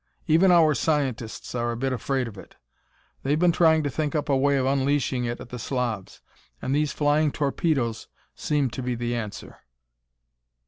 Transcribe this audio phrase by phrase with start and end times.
[0.25, 2.55] Even our scientists are a bit afraid of it.
[3.21, 6.21] They've been trying to think up a way of unleashing it at the Slavs.
[6.59, 9.59] And these flying torpedoes seem to be the answer.